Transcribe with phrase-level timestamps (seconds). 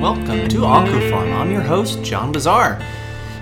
[0.00, 1.34] welcome to OncoPharm.
[1.34, 2.80] I'm your host, John Bossaer,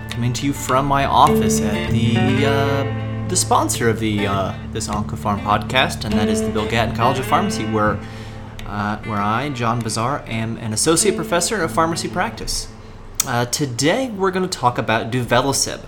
[0.08, 4.88] coming to you from my office at the uh, the sponsor of the uh, this
[4.88, 8.00] OncoPharm podcast, and that is the Bill Gatton College of Pharmacy, where
[8.64, 12.68] uh, where I, John Bossaer, am an associate professor of pharmacy practice.
[13.26, 15.84] Uh, today, we're going to talk about Duvelisib,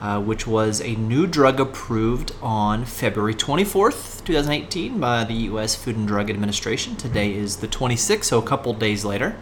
[0.00, 5.74] uh, which was a new drug approved on February 24th, 2018, by the U.S.
[5.76, 6.96] Food and Drug Administration.
[6.96, 9.36] Today is the 26th, so a couple days later.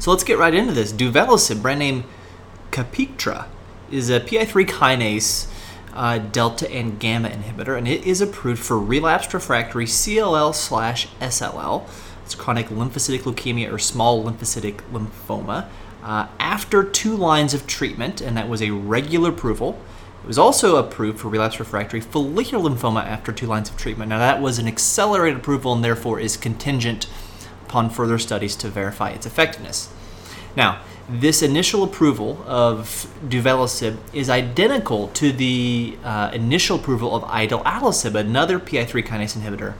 [0.00, 0.94] So let's get right into this.
[0.94, 2.04] Duvelisib, brand name
[2.70, 3.48] Copiktra,
[3.90, 5.46] is a PI3 kinase
[5.92, 11.86] uh, delta and gamma inhibitor, and it is approved for relapsed refractory CLL slash SLL.
[12.24, 15.68] It's chronic lymphocytic leukemia or small lymphocytic lymphoma.
[16.02, 19.78] Uh, after two lines of treatment, and that was a regular approval.
[20.24, 24.08] It was also approved for relapsed refractory follicular lymphoma after two lines of treatment.
[24.08, 27.06] Now, that was an accelerated approval and therefore is contingent
[27.70, 29.88] upon further studies to verify its effectiveness.
[30.56, 38.16] Now, this initial approval of duvelisib is identical to the uh, initial approval of idelalisib,
[38.16, 39.74] another PI3 kinase inhibitor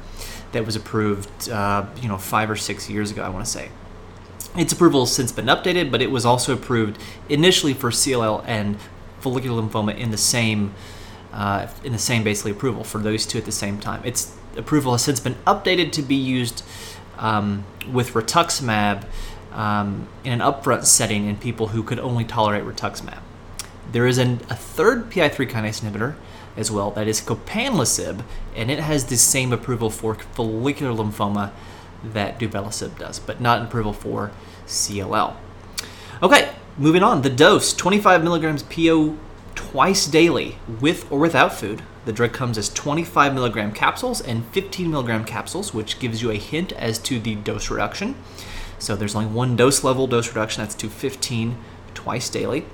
[0.53, 3.71] that was approved, uh, you know, five or six years ago, I want to say.
[4.57, 8.77] Its approval has since been updated, but it was also approved initially for CLL and
[9.21, 10.75] follicular lymphoma in the same,
[11.33, 14.01] uh, in the same basically approval for those two at the same time.
[14.05, 16.65] Its approval has since been updated to be used
[17.21, 19.05] um, with rituximab
[19.53, 23.21] um, in an upfront setting in people who could only tolerate rituximab.
[23.93, 26.17] There is an, a third PI3 kinase inhibitor
[26.57, 28.25] as well, that is copanlisib,
[28.57, 31.53] and it has the same approval for follicular lymphoma
[32.03, 34.33] that duvelisib does, but not approval for
[34.67, 35.37] CLL.
[36.23, 37.23] Okay, moving on.
[37.23, 39.17] The dose 25 milligrams PO
[39.55, 41.83] twice daily with or without food.
[42.05, 46.37] The drug comes as 25 milligram capsules and 15 milligram capsules, which gives you a
[46.37, 48.17] hint as to the dose reduction.
[48.79, 51.57] So there's only one dose level dose reduction, that's to 15
[51.95, 52.65] twice daily.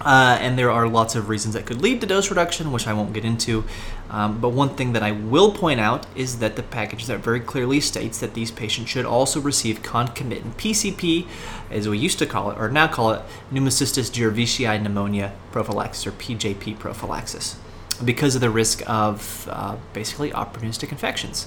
[0.00, 2.92] Uh, and there are lots of reasons that could lead to dose reduction, which I
[2.94, 3.64] won't get into.
[4.08, 7.40] Um, but one thing that I will point out is that the package that very
[7.40, 11.26] clearly states that these patients should also receive concomitant PCP,
[11.70, 13.22] as we used to call it, or now call it
[13.52, 17.56] pneumocystis jirovecii pneumonia prophylaxis, or PJP prophylaxis,
[18.04, 21.46] because of the risk of uh, basically opportunistic infections.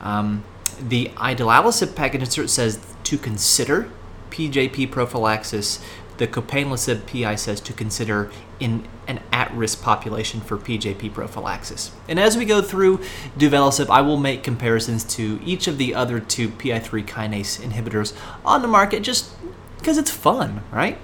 [0.00, 0.44] Um,
[0.80, 3.90] the idelalisib package insert says to consider
[4.30, 5.80] PJP prophylaxis
[6.16, 11.90] the copanlisib PI says to consider in an at-risk population for PJP prophylaxis.
[12.08, 12.98] And as we go through
[13.36, 18.62] duvelisib, I will make comparisons to each of the other two PI3 kinase inhibitors on
[18.62, 19.32] the market just
[19.78, 20.98] because it's fun, right?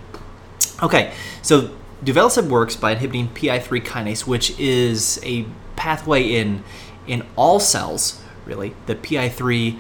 [0.83, 1.13] Okay,
[1.43, 5.47] so duvelisib works by inhibiting PI3 kinase, which is a
[5.77, 6.63] pathway in
[7.07, 9.79] in all cells, really, the PI3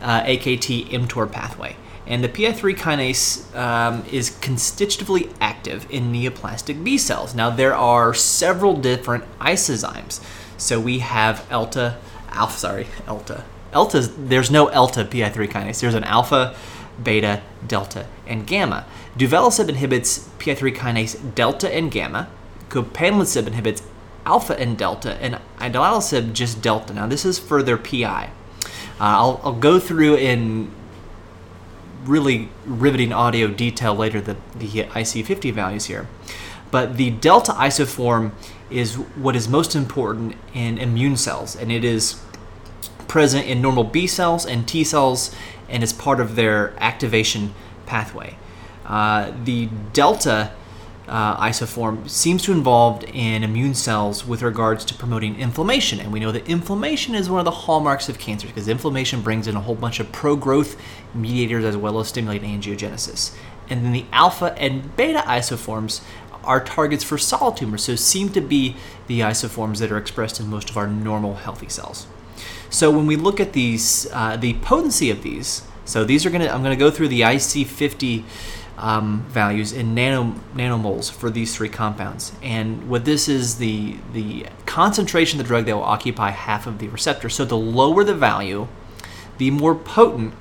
[0.00, 1.76] uh, AKT mTOR pathway.
[2.06, 7.34] And the PI3 kinase um, is constitutively active in neoplastic B cells.
[7.34, 10.20] Now, there are several different isozymes.
[10.56, 11.98] So we have ELTA,
[12.30, 13.44] alpha, sorry, ELTA.
[13.72, 15.80] ELTA, there's no ELTA PI3 kinase.
[15.80, 16.56] There's an alpha,
[17.02, 18.84] beta, delta, and gamma.
[19.16, 22.28] Duvelisib inhibits PI3 kinase delta and gamma.
[22.70, 23.82] Copanlisib inhibits
[24.24, 26.94] alpha and delta, and idelalisib just delta.
[26.94, 28.30] Now, this is for their PI.
[28.64, 28.68] Uh,
[28.98, 30.70] I'll, I'll go through in
[32.04, 36.08] really riveting audio detail later the, the IC50 values here.
[36.70, 38.32] But the delta isoform
[38.70, 42.20] is what is most important in immune cells, and it is
[43.08, 45.34] present in normal B cells and T cells
[45.68, 48.36] and is part of their activation pathway.
[48.84, 50.52] Uh, the delta
[51.08, 56.00] uh, isoform seems to involved in immune cells with regards to promoting inflammation.
[56.00, 59.46] And we know that inflammation is one of the hallmarks of cancer because inflammation brings
[59.46, 60.80] in a whole bunch of pro growth
[61.14, 63.34] mediators as well as stimulate angiogenesis.
[63.68, 66.02] And then the alpha and beta isoforms
[66.44, 68.76] are targets for solid tumors, so seem to be
[69.06, 72.06] the isoforms that are expressed in most of our normal healthy cells.
[72.68, 76.48] So when we look at these, uh, the potency of these, so these are gonna,
[76.48, 78.24] I'm gonna go through the IC50
[78.78, 82.32] um, values in nano, nanomoles for these three compounds.
[82.42, 86.78] And what this is the the concentration of the drug that will occupy half of
[86.78, 87.28] the receptor.
[87.28, 88.68] So the lower the value,
[89.38, 90.34] the more potent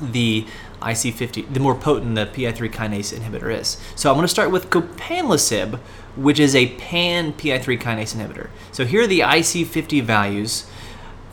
[0.00, 0.46] the
[0.80, 3.78] IC50, the more potent the PI3 kinase inhibitor is.
[3.94, 5.78] So I'm going to start with copanlisib,
[6.16, 8.48] which is a pan PI3 kinase inhibitor.
[8.72, 10.66] So here are the IC50 values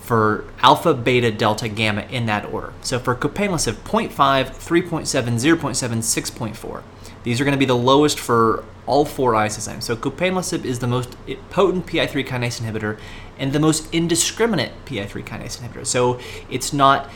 [0.10, 2.74] for alpha, beta, delta, gamma in that order.
[2.82, 6.84] So for copanlisib, 0.5, 3.7, 0.7, 6.4.
[7.22, 9.84] These are going to be the lowest for all four isozymes.
[9.84, 11.16] So copanlisib is the most
[11.52, 12.98] potent PI3 kinase inhibitor
[13.38, 15.86] and the most indiscriminate PI3 kinase inhibitor.
[15.86, 16.20] So
[16.50, 17.08] it's not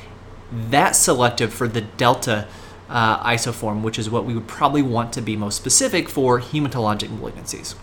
[0.52, 2.48] that selective for the delta
[2.90, 7.08] uh, isoform, which is what we would probably want to be most specific for hematologic
[7.08, 7.74] malignancies.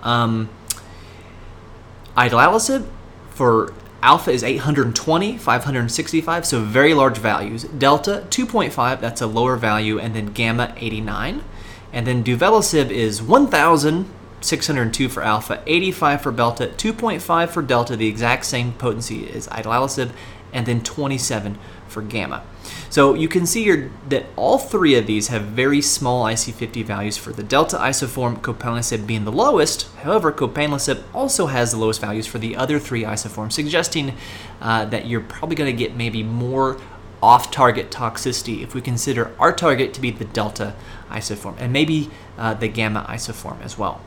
[0.00, 0.50] Um,
[2.18, 2.86] idelalisib
[3.38, 7.62] for alpha is 820, 565, so very large values.
[7.62, 11.44] Delta 2.5, that's a lower value, and then gamma 89.
[11.92, 18.44] And then duvelisib is 1,602 for alpha, 85 for delta, 2.5 for delta, the exact
[18.44, 20.10] same potency as idelalisib,
[20.52, 21.56] and then 27
[21.86, 22.42] for gamma.
[22.90, 27.16] So you can see here that all three of these have very small IC50 values
[27.16, 29.88] for the delta isoform, copanlisib being the lowest.
[29.98, 34.14] However, copanlisib also has the lowest values for the other three isoforms, suggesting
[34.60, 36.80] uh, that you're probably going to get maybe more
[37.22, 40.74] off-target toxicity if we consider our target to be the delta
[41.10, 44.00] isoform and maybe uh, the gamma isoform as well.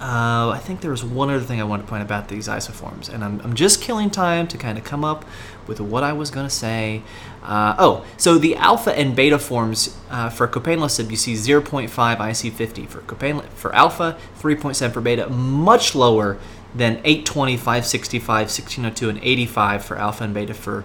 [0.00, 3.12] Uh, I think there was one other thing I want to point about these isoforms,
[3.12, 5.24] and I'm, I'm just killing time to kind of come up
[5.66, 7.02] with what I was going to say.
[7.42, 12.88] Uh, oh, so the alpha and beta forms uh, for copanlisib, you see 0.5 IC50
[12.88, 16.38] for copan for alpha, 3.7 for beta, much lower
[16.74, 20.84] than 820, 565, 1602, and 85 for alpha and beta for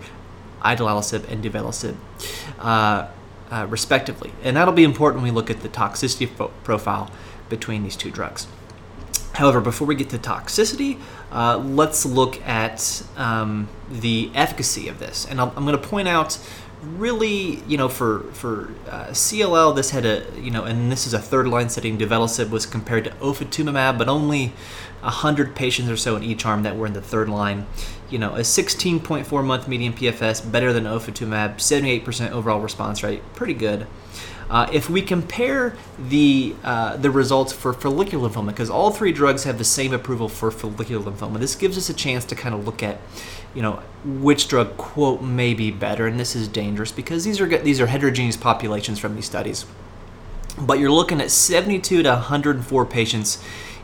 [0.61, 1.95] idelalisib and duvelisib,
[2.57, 3.07] uh,
[3.51, 4.31] uh, respectively.
[4.41, 6.27] And that'll be important when we look at the toxicity
[6.63, 7.11] profile
[7.49, 8.47] between these two drugs.
[9.33, 10.99] However, before we get to toxicity,
[11.31, 15.25] uh, let's look at um, the efficacy of this.
[15.25, 16.37] And i am going to point out
[16.83, 21.13] really, you know, for for uh, CLL, this had a, you know, and this is
[21.13, 21.97] a third line setting.
[21.97, 24.53] Duvelisib was compared to ofatumumab, but only
[25.01, 27.65] 100 patients or so in each arm that were in the third line.
[28.13, 33.55] You know, a 16.4 month median PFS, better than ofatumab, 78% overall response rate, pretty
[33.55, 33.87] good.
[34.51, 39.45] Uh, if we compare the uh, the results for follicular lymphoma, because all three drugs
[39.45, 42.67] have the same approval for follicular lymphoma, this gives us a chance to kind of
[42.67, 42.99] look at,
[43.55, 47.47] you know, which drug quote may be better, and this is dangerous because these are
[47.47, 49.65] these are heterogeneous populations from these studies.
[50.55, 53.43] But you're looking at 72 to 104 patients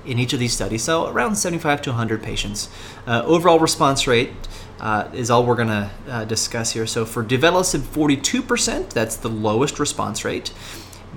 [0.09, 2.69] in each of these studies, so around 75 to 100 patients.
[3.05, 4.31] Uh, overall response rate
[4.79, 6.87] uh, is all we're going to uh, discuss here.
[6.87, 10.51] So for duvelisib, 42%, that's the lowest response rate.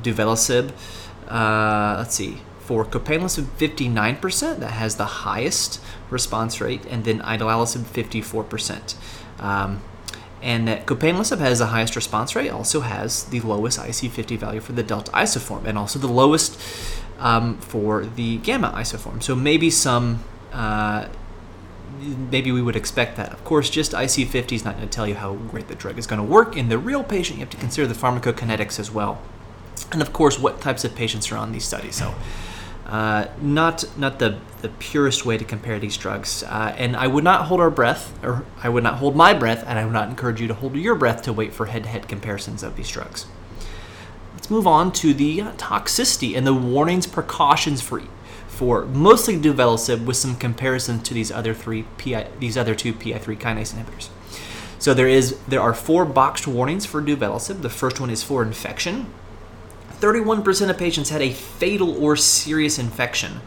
[0.03, 0.73] Duvelisib,
[1.29, 5.81] uh, let's see, for copanlisib, 59%, that has the highest
[6.11, 8.95] response rate, and then idelalisib, 54%.
[9.43, 9.83] Um,
[10.43, 14.73] and that copanlisib has the highest response rate, also has the lowest IC50 value for
[14.73, 16.59] the delta isoform, and also the lowest
[17.23, 19.23] um, for the gamma isoform.
[19.23, 20.23] So maybe some
[20.53, 21.09] uh,
[22.31, 23.33] maybe we would expect that.
[23.33, 26.07] Of course, just IC50 is not going to tell you how great the drug is
[26.07, 26.57] going to work.
[26.57, 29.23] In the real patient, you have to consider the pharmacokinetics as well.
[29.93, 31.97] And of course, what types of patients are on these studies.
[31.97, 32.15] So,
[32.87, 36.43] uh, not not the, the purest way to compare these drugs.
[36.43, 39.65] Uh, and I would not hold our breath, or I would not hold my breath,
[39.67, 41.89] and I would not encourage you to hold your breath to wait for head to
[41.89, 43.27] head comparisons of these drugs.
[44.43, 48.03] Let's move on to the toxicity and the warnings, precautions for
[48.49, 53.39] for mostly duvelisib with some comparison to these other three PI, these other two PI3
[53.39, 54.09] kinase inhibitors.
[54.81, 57.63] So there is there are four boxed warnings for duvelisib.
[57.63, 59.07] The first one is for infection.
[60.01, 63.43] 31% of patients had a fatal or serious infection,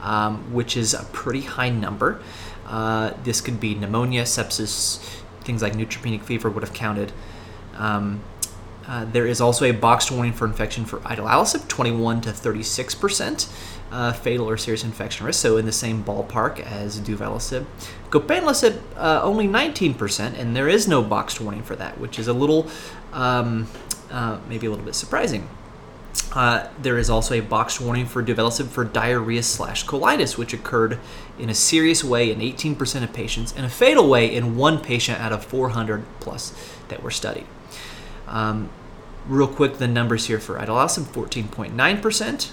[0.00, 2.20] um, which is a pretty high number.
[2.66, 4.98] Uh, this could be pneumonia, sepsis,
[5.42, 7.12] things like neutropenic fever would have counted.
[7.76, 8.22] Um,
[8.90, 13.48] uh, there is also a boxed warning for infection for idelalisib, 21 to 36 percent
[13.92, 17.66] uh, fatal or serious infection risk, so in the same ballpark as duvelisib.
[18.10, 22.32] Copanlisib, uh, only 19%, and there is no boxed warning for that, which is a
[22.32, 22.68] little,
[23.12, 23.68] um,
[24.10, 25.48] uh, maybe a little bit surprising.
[26.32, 30.98] Uh, there is also a boxed warning for duvelisib for diarrhea slash colitis, which occurred
[31.38, 35.20] in a serious way in 18% of patients and a fatal way in one patient
[35.20, 36.52] out of 400 plus
[36.88, 37.46] that were studied.
[38.26, 38.70] Um,
[39.28, 42.52] real quick, the numbers here for idelalisib 14.9%,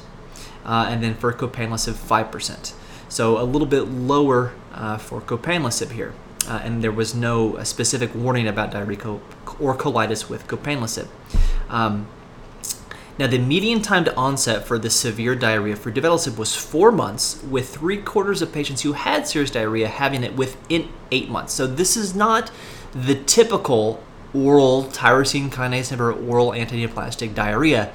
[0.66, 2.74] uh, and then for copanlisib 5%.
[3.10, 6.14] So a little bit lower uh, for copanlisib here.
[6.48, 9.20] Uh, and there was no specific warning about diarrhea
[9.60, 11.08] or colitis with copanlisib.
[11.70, 12.08] Um,
[13.20, 17.42] now, the median time to onset for the severe diarrhea for duvelisib was four months,
[17.44, 21.54] with three quarters of patients who had serious diarrhea having it within eight months.
[21.54, 22.52] So this is not
[22.94, 24.04] the typical
[24.46, 27.92] oral tyrosine kinase inhibitor, oral antineoplastic diarrhea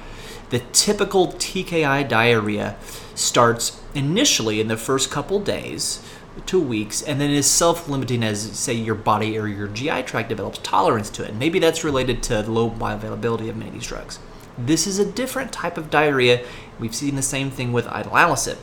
[0.53, 2.75] the typical TKI diarrhea
[3.15, 5.99] starts initially in the first couple days
[6.45, 10.59] to weeks and then is self-limiting as say your body or your GI tract develops
[10.59, 11.33] tolerance to it.
[11.33, 14.19] Maybe that's related to the low bioavailability of many of these drugs.
[14.55, 16.45] This is a different type of diarrhea.
[16.79, 18.57] We've seen the same thing with idelalisib.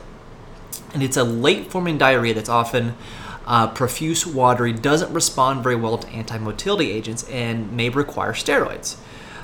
[0.93, 2.95] And it's a late forming diarrhea that's often
[3.45, 8.97] uh, profuse, watery, doesn't respond very well to anti motility agents, and may require steroids.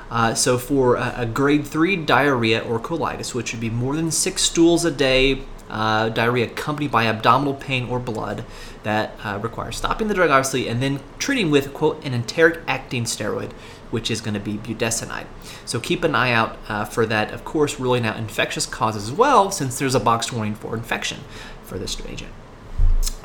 [0.10, 4.10] Uh, so for a, a, grade 3 diarrhea or colitis, which would be more than
[4.10, 8.46] six stools a day, uh, diarrhea accompanied by abdominal pain or blood,
[8.84, 13.04] that uh, requires stopping the drug, obviously, and then treating with, quote, an enteric acting
[13.04, 13.51] steroid,
[13.92, 15.25] which is going to be budesonide.
[15.66, 19.12] So keep an eye out uh, for that, of course, ruling out infectious causes as
[19.12, 21.20] well, since there's a box warning for infection
[21.63, 22.32] for this agent.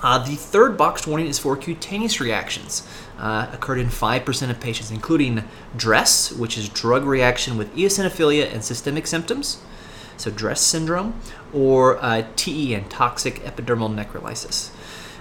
[0.02, 2.86] Uh, the third box warning is for cutaneous reactions.
[3.18, 5.44] Uh, occurred in 5% of patients, including
[5.76, 9.62] DRESS, which is drug reaction with eosinophilia and systemic symptoms,
[10.16, 11.20] so DRESS syndrome,
[11.52, 14.70] or uh, TEN, toxic epidermal necrolysis.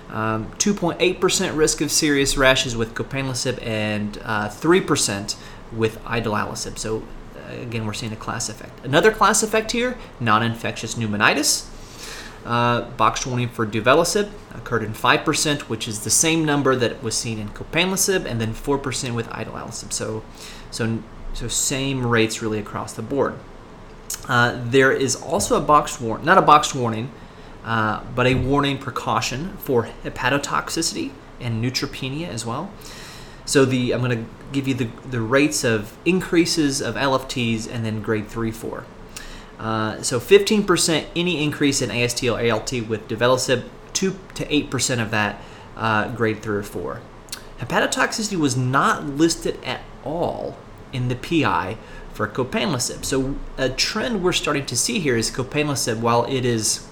[0.10, 5.36] Um, 2.8% risk of serious rashes with copanlisib and uh, 3%
[5.72, 6.78] with idelalisib.
[6.80, 7.04] So,
[7.36, 8.84] uh, again, we're seeing a class effect.
[8.84, 11.71] Another class effect here non infectious pneumonitis.
[12.46, 17.16] Uh, box warning for duvelisib occurred in 5%, which is the same number that was
[17.16, 19.94] seen in copanlisib, and then 4% with idelalisib.
[19.94, 20.24] So,
[20.72, 23.36] so, so same rates really across the board.
[24.28, 27.12] Uh, there is also a box warning, not a box warning,
[27.64, 32.72] uh, but a warning precaution for hepatotoxicity and neutropenia as well.
[33.46, 37.86] So the I'm going to give you the, the rates of increases of LFTs and
[37.86, 38.86] then grade 3, 4.
[39.62, 43.64] Uh, so 15% any increase in AST or ALT with duvelisib,
[43.94, 45.40] 2 to 8% of that
[45.78, 47.02] uh, grade 3 or 4.
[47.60, 50.58] Hepatotoxicity was not listed at all
[50.92, 51.78] in the PI
[52.12, 53.06] for copanlisib.
[53.06, 56.88] So a trend we're starting to see here is copanlisib, while it is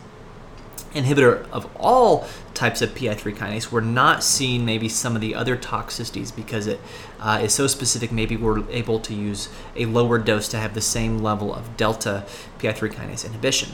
[0.94, 5.56] inhibitor of all types of PI3 kinase, we're not seeing maybe some of the other
[5.56, 6.80] toxicities because it
[7.20, 8.12] uh, is so specific.
[8.12, 12.26] Maybe we're able to use a lower dose to have the same level of delta
[12.60, 13.70] PI3 kinase inhibition.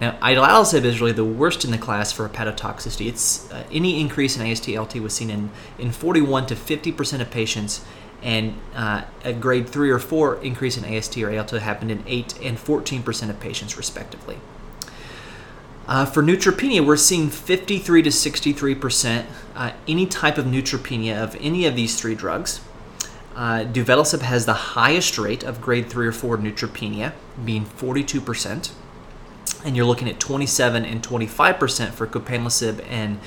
[0.00, 3.06] Now, idelalisib is really the worst in the class for hepatotoxicity.
[3.06, 7.30] It's uh, any increase in AST/ALT was seen in, in 41 to 50 percent of
[7.30, 7.84] patients,
[8.22, 12.40] and uh, a grade three or four increase in AST or ALT happened in 8
[12.42, 14.38] and 14 percent of patients, respectively.
[15.86, 19.28] Uh, for neutropenia, we're seeing 53 to 63 percent.
[19.54, 22.60] Uh, any type of neutropenia of any of these three drugs.
[23.36, 27.12] Uh, Duvelisib has the highest rate of grade 3 or 4 neutropenia,
[27.44, 28.72] being 42 percent.
[29.64, 33.20] And you're looking at 27 and 25 percent for copanlisib and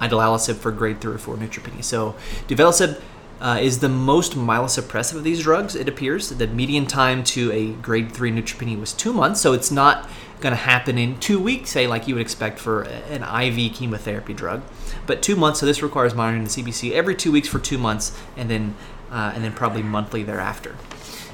[0.00, 1.84] idelalisib for grade 3 or 4 neutropenia.
[1.84, 2.16] So
[2.48, 3.00] Duvelisib
[3.40, 6.28] uh, is the most myelosuppressive of these drugs, it appears.
[6.28, 10.08] The median time to a grade 3 neutropenia was two months, so it's not
[10.40, 14.34] going to happen in two weeks, say, like you would expect for an IV chemotherapy
[14.34, 14.62] drug.
[15.06, 18.16] But two months, so this requires monitoring the CBC every two weeks for two months,
[18.36, 18.74] and then
[19.10, 20.76] uh, and then probably monthly thereafter.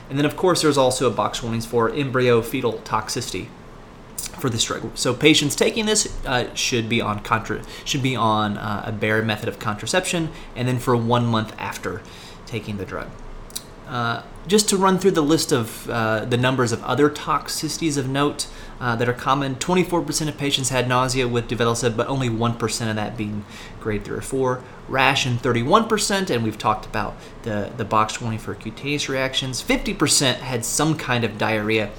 [0.08, 3.48] And then, of course, there's also a box warnings for embryo fetal toxicity
[4.38, 4.96] for this drug.
[4.96, 9.22] So patients taking this uh, should be on contra- should be on uh, a bare
[9.22, 12.02] method of contraception, and then for one month after
[12.46, 13.08] taking the drug.
[13.86, 18.08] Uh, just to run through the list of uh, the numbers of other toxicities of
[18.08, 18.46] note
[18.80, 22.96] uh, that are common 24% of patients had nausea with duvelisib, but only 1% of
[22.96, 23.44] that being
[23.80, 24.62] grade 3 or 4.
[24.88, 29.62] Rash in 31%, and we've talked about the, the box warning for cutaneous reactions.
[29.62, 31.90] 50% had some kind of diarrhea,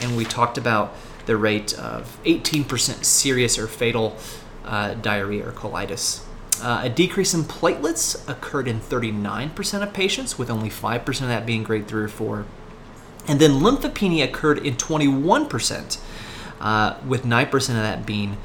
[0.00, 0.94] and we talked about
[1.26, 4.16] the rate of 18% serious or fatal
[4.64, 6.23] uh, diarrhea or colitis.
[6.62, 11.46] Uh, a decrease in platelets occurred in 39% of patients, with only 5% of that
[11.46, 12.46] being grade 3 or 4.
[13.26, 15.98] And then lymphopenia occurred in 21%,
[16.60, 18.36] uh, with 9% of that being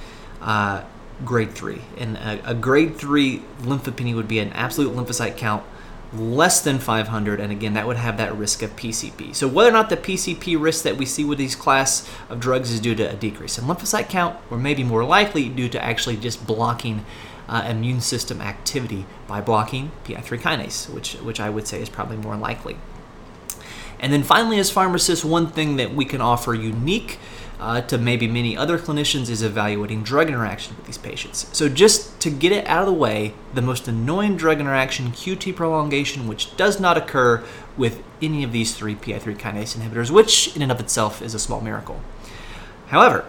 [0.42, 0.84] uh,
[1.24, 1.82] grade 3.
[1.98, 5.64] And a, a, grade 3 lymphopenia would be an absolute lymphocyte count
[6.14, 9.36] less than 500, and again, that would have that risk of PCP.
[9.36, 12.72] So, whether or not the PCP risk that we see with these class of drugs
[12.72, 16.18] is due to a decrease in lymphocyte count, or maybe more likely due to actually
[16.18, 17.06] just blocking
[17.50, 22.18] uh, immune system activity by blocking PI3 kinase, which, which I would say is probably
[22.18, 22.78] more likely.
[24.00, 27.20] And then finally, as pharmacists, one thing that we can offer unique
[27.60, 31.50] uh, to maybe many other clinicians is evaluating drug interaction with these patients.
[31.52, 35.56] So, just to get it out of the way, the most annoying drug interaction, QT
[35.58, 37.44] prolongation, which does not occur
[37.76, 41.40] with any of these three PI3 kinase inhibitors, which in and of itself is a
[41.40, 42.02] small miracle.
[42.88, 43.26] However,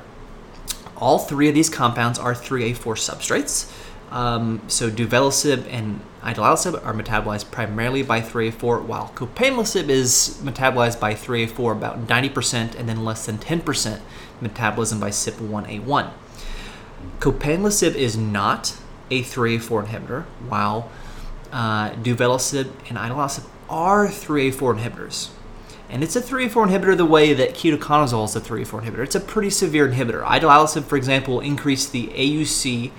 [0.96, 3.72] all three of these compounds are 3A4 substrates.
[4.10, 11.14] Um, so duvelisib and idelalisib are metabolized primarily by 3A4, while copanlisib is metabolized by
[11.14, 14.00] 3A4 about 90% and then less than 10%
[14.40, 16.10] metabolism by CYP1A1.
[17.20, 18.76] Copanlisib is not
[19.10, 20.90] a 3A4 inhibitor, while
[21.52, 25.30] uh, duvelisib and idelalisib are 3A4 inhibitors.
[25.88, 29.02] And it's a 3A4 inhibitor the way that ketoconazole is a 3A4 inhibitor.
[29.02, 30.24] It's a pretty severe inhibitor.
[30.24, 32.92] Idelalisib, for example, increased the AUC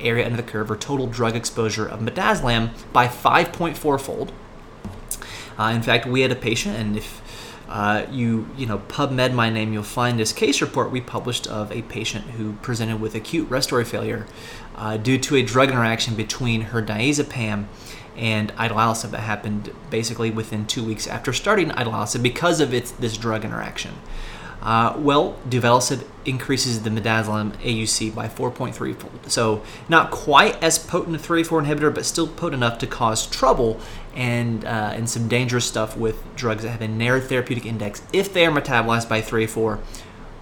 [0.00, 4.32] area under the curve or total drug exposure of midazolam by 5.4 fold.
[5.58, 7.20] Uh, in fact, we had a patient, and if
[7.68, 11.70] uh, you you know PubMed my name, you'll find this case report we published of
[11.72, 14.26] a patient who presented with acute respiratory failure
[14.76, 17.66] uh, due to a drug interaction between her diazepam
[18.16, 23.16] and idelalisib that happened basically within two weeks after starting idelalisib because of its this
[23.16, 23.94] drug interaction.
[24.60, 29.30] Uh, well, duvelisib increases the midazolam AUC by 4.3 fold.
[29.30, 33.80] So not quite as potent a 3A4 inhibitor, but still potent enough to cause trouble
[34.14, 38.32] and uh, and some dangerous stuff with drugs that have a narrow therapeutic index if
[38.32, 39.78] they are metabolized by 3A4,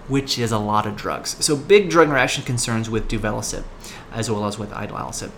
[0.08, 1.36] which is a lot of drugs.
[1.44, 3.64] So big drug interaction concerns with duvelisib,
[4.12, 5.30] as well as with idelalisib.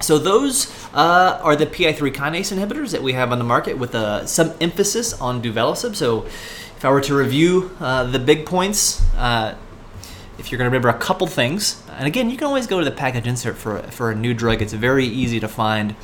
[0.00, 3.94] So those uh, are the PI3 kinase inhibitors that we have on the market with
[3.94, 5.94] uh, some emphasis on duvelisib.
[5.94, 6.26] So
[6.80, 9.54] if I were to review uh, the big points, uh,
[10.38, 12.86] if you're going to remember a couple things, and again, you can always go to
[12.86, 14.62] the package insert for, for a new drug.
[14.62, 15.94] It's very easy to find,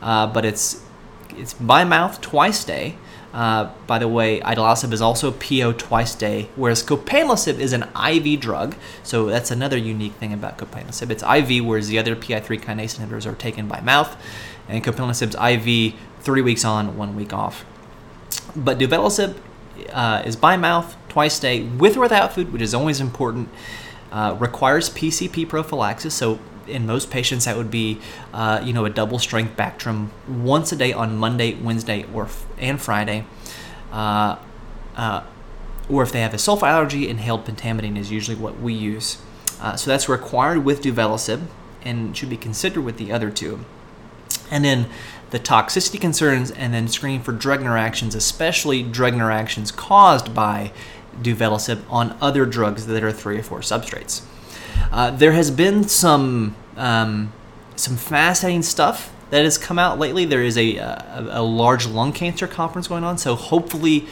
[0.00, 0.84] uh, but it's
[1.30, 2.98] it's by mouth twice a day.
[3.34, 7.88] Uh, by the way, idelalisib is also PO twice a day, whereas copanlisib is an
[8.00, 8.76] IV drug.
[9.02, 11.10] So that's another unique thing about copanlisib.
[11.10, 14.16] It's IV, whereas the other PI3 kinase inhibitors are taken by mouth,
[14.68, 17.64] and copanlisib's IV, three weeks on, one week off.
[18.54, 19.34] But duvelisib
[19.88, 23.48] uh, is by mouth twice a day with or without food, which is always important.
[24.12, 28.00] Uh, requires PCP prophylaxis, so in most patients that would be,
[28.32, 32.80] uh, you know, a double strength Bactrim once a day on Monday, Wednesday, or and
[32.80, 33.24] Friday.
[33.92, 34.36] Uh,
[34.96, 35.22] uh,
[35.88, 39.18] or if they have a sulfa allergy, inhaled pentamidine is usually what we use.
[39.60, 41.46] Uh, so that's required with duvelisib
[41.82, 43.64] and should be considered with the other two.
[44.50, 44.86] And then
[45.30, 50.72] the toxicity concerns, and then screening for drug interactions, especially drug interactions caused by
[51.22, 54.22] duvelisib on other drugs that are 3A4 substrates.
[54.90, 57.32] Uh, there has been some um,
[57.76, 60.24] some fascinating stuff that has come out lately.
[60.24, 64.06] There is a, a, a large lung cancer conference going on, so hopefully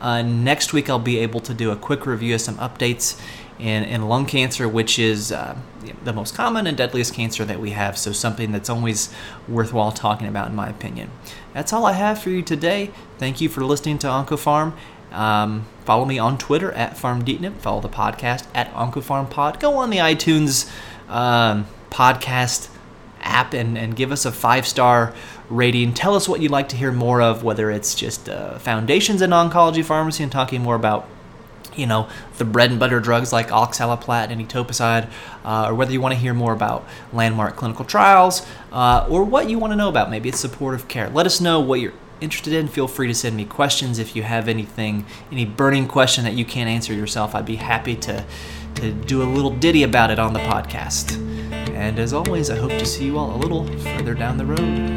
[0.00, 3.20] uh, next week I'll be able to do a quick review of some updates
[3.58, 5.56] in, in lung cancer, which is uh,
[6.02, 7.96] the most common and deadliest cancer that we have.
[7.96, 9.12] So, something that's always
[9.48, 11.10] worthwhile talking about, in my opinion.
[11.52, 12.90] That's all I have for you today.
[13.18, 14.74] Thank you for listening to OncoPharm.
[15.12, 17.58] Um, follow me on Twitter at FarmDeetnip.
[17.58, 19.60] Follow the podcast at OncoPharmPod.
[19.60, 20.68] Go on the iTunes
[21.08, 22.68] um, podcast
[23.20, 25.14] app and, and give us a five star
[25.48, 25.94] rating.
[25.94, 29.30] Tell us what you'd like to hear more of, whether it's just uh, foundations in
[29.30, 31.08] oncology pharmacy and talking more about
[31.76, 32.08] you know,
[32.38, 35.10] the bread and butter drugs like oxaliplatin and etoposide,
[35.44, 39.48] uh, or whether you want to hear more about landmark clinical trials, uh, or what
[39.48, 40.10] you want to know about.
[40.10, 41.08] Maybe it's supportive care.
[41.10, 42.68] Let us know what you're interested in.
[42.68, 46.44] Feel free to send me questions if you have anything, any burning question that you
[46.44, 47.34] can't answer yourself.
[47.34, 48.24] I'd be happy to,
[48.76, 51.16] to do a little ditty about it on the podcast.
[51.74, 54.94] And as always, I hope to see you all a little further down the road.